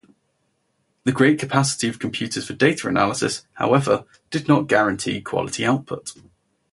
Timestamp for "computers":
1.99-2.47